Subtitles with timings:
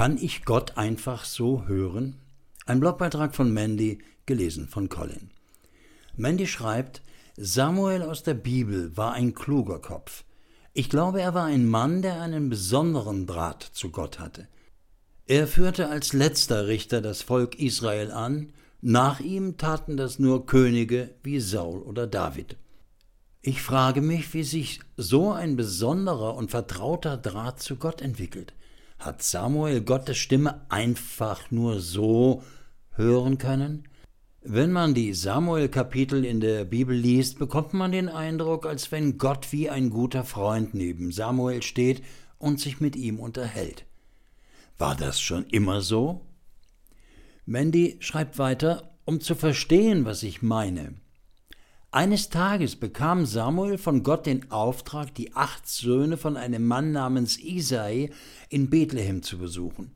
[0.00, 2.16] Kann ich Gott einfach so hören?
[2.64, 5.28] Ein Blogbeitrag von Mandy, gelesen von Colin.
[6.16, 7.02] Mandy schreibt,
[7.36, 10.24] Samuel aus der Bibel war ein kluger Kopf.
[10.72, 14.48] Ich glaube, er war ein Mann, der einen besonderen Draht zu Gott hatte.
[15.26, 21.10] Er führte als letzter Richter das Volk Israel an, nach ihm taten das nur Könige
[21.22, 22.56] wie Saul oder David.
[23.42, 28.54] Ich frage mich, wie sich so ein besonderer und vertrauter Draht zu Gott entwickelt.
[29.00, 32.42] Hat Samuel Gottes Stimme einfach nur so
[32.90, 33.88] hören können?
[34.42, 39.52] Wenn man die Samuel-Kapitel in der Bibel liest, bekommt man den Eindruck, als wenn Gott
[39.52, 42.02] wie ein guter Freund neben Samuel steht
[42.38, 43.86] und sich mit ihm unterhält.
[44.76, 46.20] War das schon immer so?
[47.46, 50.92] Mandy schreibt weiter, um zu verstehen, was ich meine.
[51.92, 57.36] Eines Tages bekam Samuel von Gott den Auftrag, die acht Söhne von einem Mann namens
[57.36, 58.10] Isai
[58.48, 59.90] in Bethlehem zu besuchen.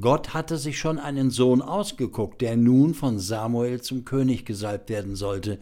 [0.00, 5.16] Gott hatte sich schon einen Sohn ausgeguckt, der nun von Samuel zum König gesalbt werden
[5.16, 5.58] sollte.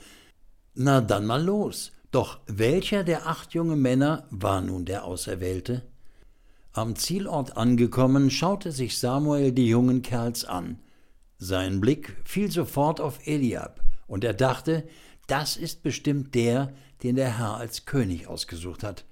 [0.75, 1.93] Na dann mal los.
[2.11, 5.83] Doch welcher der acht jungen Männer war nun der Auserwählte?
[6.73, 10.79] Am Zielort angekommen, schaute sich Samuel die jungen Kerls an.
[11.39, 14.85] Sein Blick fiel sofort auf Eliab, und er dachte,
[15.31, 19.05] das ist bestimmt der, den der Herr als König ausgesucht hat.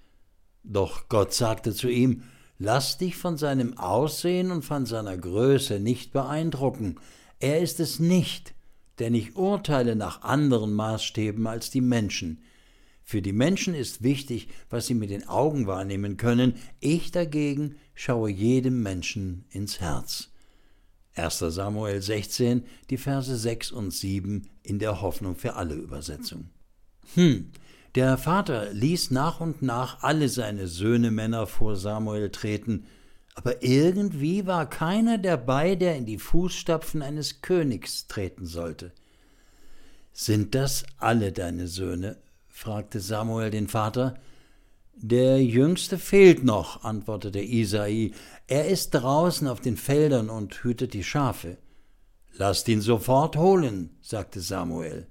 [0.64, 2.24] Doch Gott sagte zu ihm,
[2.61, 6.96] Lass dich von seinem Aussehen und von seiner Größe nicht beeindrucken.
[7.39, 8.52] Er ist es nicht,
[8.98, 12.42] denn ich urteile nach anderen Maßstäben als die Menschen.
[13.05, 18.28] Für die Menschen ist wichtig, was sie mit den Augen wahrnehmen können, ich dagegen schaue
[18.28, 20.30] jedem Menschen ins Herz.
[21.14, 21.39] 1.
[21.39, 26.50] Samuel 16, die Verse 6 und 7 in der Hoffnung für alle Übersetzung.
[27.14, 27.50] Hm,
[27.94, 32.86] der Vater ließ nach und nach alle seine Söhne Männer vor Samuel treten,
[33.34, 38.92] aber irgendwie war keiner dabei, der in die Fußstapfen eines Königs treten sollte.
[40.12, 42.17] Sind das alle deine Söhne?
[42.48, 44.14] fragte Samuel den Vater.
[44.96, 48.11] Der Jüngste fehlt noch, antwortete Isai.
[48.48, 51.57] Er ist draußen auf den Feldern und hütet die Schafe.
[52.41, 55.09] Lasst ihn sofort holen, sagte Samuel.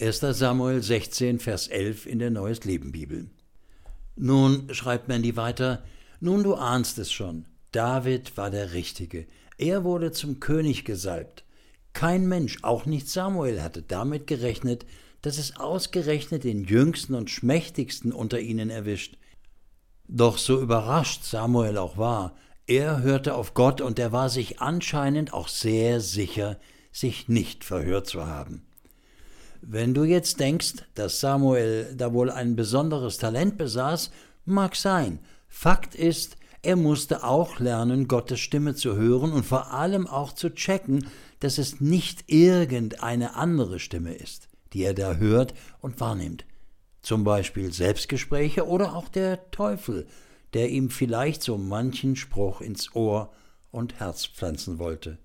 [0.00, 0.18] 1.
[0.18, 3.30] Samuel 16, Vers 11 in der Neues Leben Bibel.
[4.16, 5.84] Nun schreibt Mandy weiter,
[6.18, 9.28] nun du ahnst es schon, David war der Richtige.
[9.58, 11.44] Er wurde zum König gesalbt.
[11.92, 14.86] Kein Mensch, auch nicht Samuel, hatte damit gerechnet,
[15.22, 19.18] dass es ausgerechnet den jüngsten und schmächtigsten unter ihnen erwischt.
[20.08, 22.34] Doch so überrascht Samuel auch war,
[22.66, 26.58] er hörte auf Gott und er war sich anscheinend auch sehr sicher,
[26.92, 28.66] sich nicht verhört zu haben.
[29.60, 34.10] Wenn du jetzt denkst, dass Samuel da wohl ein besonderes Talent besaß,
[34.44, 35.18] mag sein.
[35.48, 40.54] Fakt ist, er musste auch lernen, Gottes Stimme zu hören und vor allem auch zu
[40.54, 41.06] checken,
[41.40, 46.44] dass es nicht irgendeine andere Stimme ist die er da hört und wahrnimmt.
[47.00, 50.06] Zum Beispiel Selbstgespräche oder auch der Teufel,
[50.54, 53.32] der ihm vielleicht so manchen Spruch ins Ohr
[53.70, 55.18] und Herz pflanzen wollte.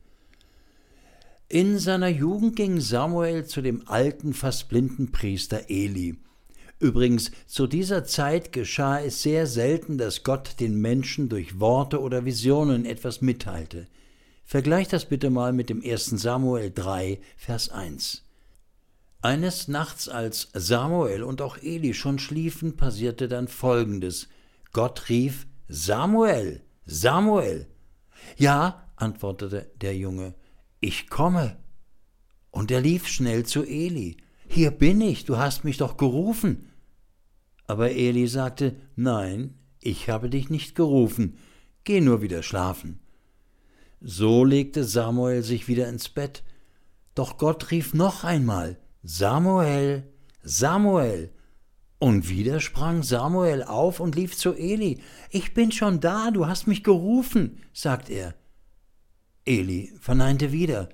[1.47, 6.17] In seiner Jugend ging Samuel zu dem alten, fast blinden Priester Eli.
[6.79, 12.23] Übrigens, zu dieser Zeit geschah es sehr selten, dass Gott den Menschen durch Worte oder
[12.23, 13.87] Visionen etwas mitteilte.
[14.45, 16.05] Vergleicht das bitte mal mit dem 1.
[16.21, 18.23] Samuel 3, Vers 1.
[19.21, 24.29] Eines Nachts, als Samuel und auch Eli schon schliefen, passierte dann Folgendes.
[24.71, 27.67] Gott rief Samuel, Samuel.
[28.37, 30.35] Ja, antwortete der Junge,
[30.79, 31.57] ich komme.
[32.51, 34.17] Und er lief schnell zu Eli.
[34.47, 36.71] Hier bin ich, du hast mich doch gerufen.
[37.67, 41.37] Aber Eli sagte, Nein, ich habe dich nicht gerufen,
[41.83, 42.99] geh nur wieder schlafen.
[44.01, 46.43] So legte Samuel sich wieder ins Bett,
[47.15, 50.03] doch Gott rief noch einmal, Samuel,
[50.41, 51.31] Samuel.
[51.99, 54.99] Und wieder sprang Samuel auf und lief zu Eli.
[55.29, 58.35] Ich bin schon da, du hast mich gerufen, sagt er.
[59.45, 60.87] Eli verneinte wieder.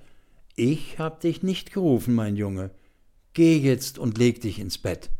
[0.56, 2.70] Ich hab dich nicht gerufen, mein Junge.
[3.34, 5.10] Geh jetzt und leg dich ins Bett.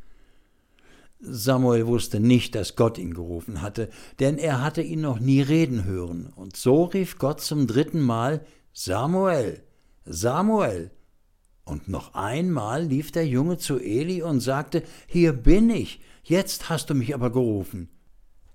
[1.20, 5.84] Samuel wusste nicht, dass Gott ihn gerufen hatte, denn er hatte ihn noch nie reden
[5.84, 6.32] hören.
[6.34, 9.62] Und so rief Gott zum dritten Mal Samuel,
[10.04, 10.90] Samuel.
[11.66, 16.90] Und noch einmal lief der Junge zu Eli und sagte, Hier bin ich, jetzt hast
[16.90, 17.88] du mich aber gerufen.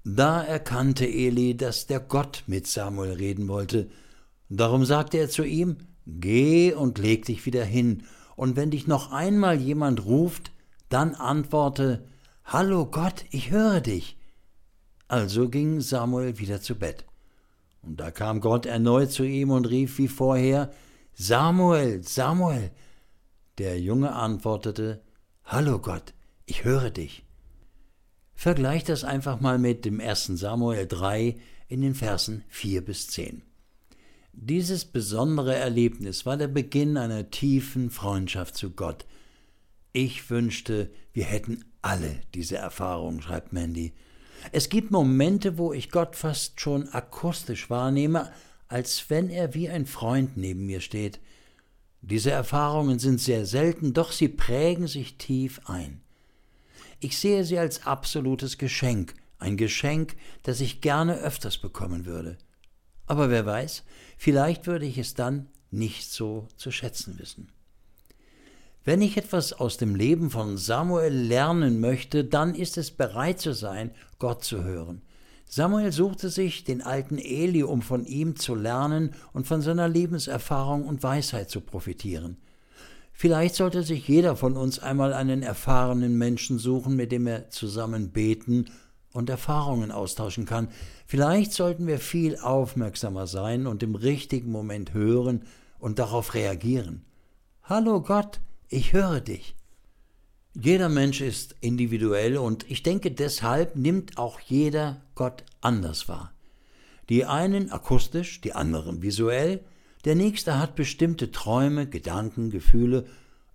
[0.05, 3.89] Da erkannte Eli, dass der Gott mit Samuel reden wollte.
[4.47, 5.75] Darum sagte er zu ihm,
[6.07, 8.03] Geh und leg dich wieder hin,
[8.37, 10.53] und wenn dich noch einmal jemand ruft,
[10.87, 12.05] dann antworte,
[12.45, 14.17] Hallo Gott, ich höre dich.
[15.09, 17.05] Also ging Samuel wieder zu Bett.
[17.81, 20.71] Und da kam Gott erneut zu ihm und rief wie vorher
[21.13, 22.71] Samuel, Samuel.
[23.61, 25.03] Der Junge antwortete
[25.45, 26.15] Hallo Gott,
[26.47, 27.23] ich höre dich.
[28.33, 30.31] Vergleich das einfach mal mit dem 1.
[30.33, 31.37] Samuel 3
[31.67, 33.43] in den Versen 4 bis 10.
[34.33, 39.05] Dieses besondere Erlebnis war der Beginn einer tiefen Freundschaft zu Gott.
[39.93, 43.93] Ich wünschte, wir hätten alle diese Erfahrung, schreibt Mandy.
[44.51, 48.31] Es gibt Momente, wo ich Gott fast schon akustisch wahrnehme,
[48.67, 51.19] als wenn er wie ein Freund neben mir steht.
[52.01, 56.01] Diese Erfahrungen sind sehr selten, doch sie prägen sich tief ein.
[56.99, 62.37] Ich sehe sie als absolutes Geschenk, ein Geschenk, das ich gerne öfters bekommen würde.
[63.05, 63.83] Aber wer weiß,
[64.17, 67.51] vielleicht würde ich es dann nicht so zu schätzen wissen.
[68.83, 73.53] Wenn ich etwas aus dem Leben von Samuel lernen möchte, dann ist es bereit zu
[73.53, 75.03] sein, Gott zu hören.
[75.53, 80.87] Samuel suchte sich den alten Eli, um von ihm zu lernen und von seiner Lebenserfahrung
[80.87, 82.37] und Weisheit zu profitieren.
[83.11, 88.11] Vielleicht sollte sich jeder von uns einmal einen erfahrenen Menschen suchen, mit dem er zusammen
[88.11, 88.71] beten
[89.11, 90.69] und Erfahrungen austauschen kann.
[91.05, 95.43] Vielleicht sollten wir viel aufmerksamer sein und im richtigen Moment hören
[95.79, 97.03] und darauf reagieren.
[97.63, 98.39] Hallo Gott,
[98.69, 99.57] ich höre dich.
[100.53, 106.33] Jeder Mensch ist individuell und ich denke deshalb nimmt auch jeder Gott anders wahr.
[107.07, 109.61] Die einen akustisch, die anderen visuell,
[110.03, 113.05] der nächste hat bestimmte Träume, Gedanken, Gefühle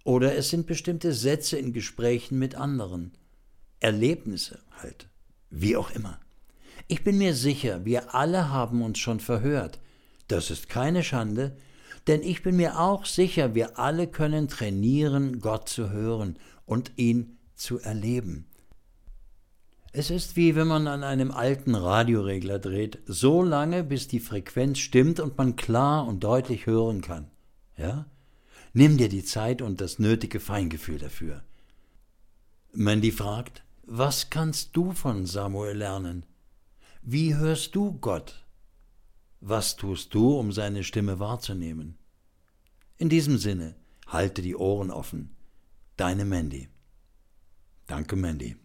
[0.04, 3.12] oder es sind bestimmte Sätze in Gesprächen mit anderen.
[3.78, 5.08] Erlebnisse halt,
[5.50, 6.18] wie auch immer.
[6.88, 9.80] Ich bin mir sicher, wir alle haben uns schon verhört.
[10.28, 11.58] Das ist keine Schande,
[12.06, 17.38] denn ich bin mir auch sicher, wir alle können trainieren, Gott zu hören und ihn
[17.54, 18.46] zu erleben.
[19.92, 24.78] Es ist wie wenn man an einem alten Radioregler dreht, so lange, bis die Frequenz
[24.78, 27.30] stimmt und man klar und deutlich hören kann.
[27.78, 28.04] Ja?
[28.74, 31.42] Nimm dir die Zeit und das nötige Feingefühl dafür.
[32.72, 36.26] Mandy fragt, was kannst du von Samuel lernen?
[37.00, 38.44] Wie hörst du Gott?
[39.40, 41.96] Was tust du, um seine Stimme wahrzunehmen?
[42.98, 43.76] In diesem Sinne,
[44.08, 45.35] halte die Ohren offen.
[45.96, 46.68] Deine Mandy.
[47.86, 48.56] Danke, Mandy.